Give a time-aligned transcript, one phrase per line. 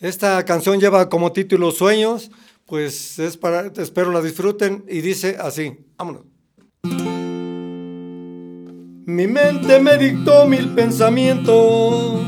[0.00, 2.30] Esta canción lleva como título Sueños,
[2.66, 6.22] pues es para, espero la disfruten y dice así, vámonos.
[9.06, 12.20] Mi mente me dictó mil pensamientos,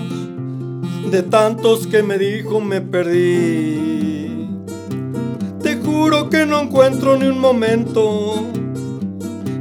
[1.12, 4.48] de tantos que me dijo me perdí.
[5.62, 8.48] Te juro que no encuentro ni un momento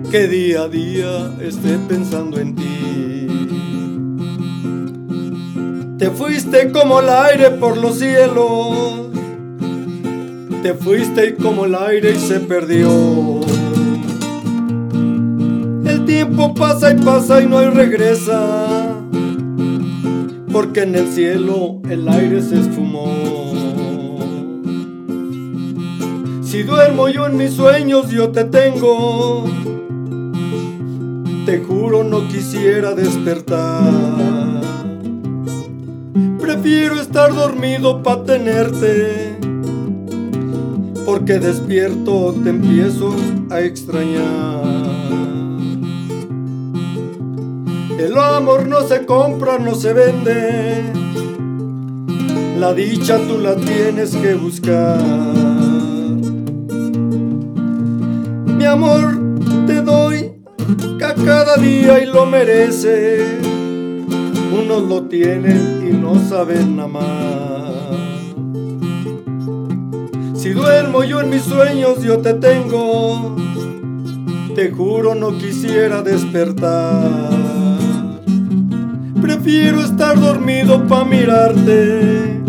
[0.10, 2.79] que día a día esté pensando en ti.
[6.10, 9.12] Te fuiste como el aire por los cielos,
[10.64, 13.42] te fuiste como el aire y se perdió.
[15.86, 18.98] El tiempo pasa y pasa y no hay regresa,
[20.52, 23.14] porque en el cielo el aire se esfumó.
[26.42, 29.46] Si duermo yo en mis sueños, yo te tengo
[31.46, 34.29] te juro no quisiera despertar.
[36.62, 39.38] Prefiero estar dormido para tenerte,
[41.06, 43.16] porque despierto te empiezo
[43.50, 44.62] a extrañar.
[47.98, 50.92] El amor no se compra, no se vende.
[52.60, 55.00] La dicha tú la tienes que buscar.
[58.58, 59.18] Mi amor,
[59.66, 60.34] te doy
[61.00, 63.49] cada día y lo merece.
[64.52, 67.70] Unos lo tienen y no saben amar.
[70.34, 73.36] Si duermo yo en mis sueños, yo te tengo.
[74.56, 77.40] Te juro no quisiera despertar.
[79.22, 82.42] Prefiero estar dormido pa' mirarte,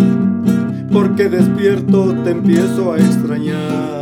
[0.92, 4.00] porque despierto te empiezo a extrañar.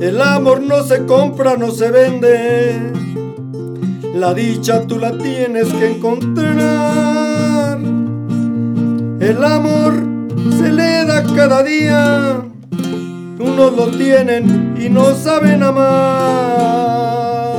[0.00, 2.92] El amor no se compra, no se vende.
[4.14, 7.78] La dicha tú la tienes que encontrar.
[9.20, 9.94] El amor
[10.58, 12.42] se le da cada día.
[13.38, 17.54] Unos lo tienen y no saben amar.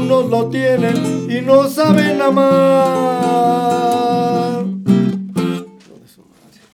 [0.00, 3.25] Unos lo tienen y no saben amar.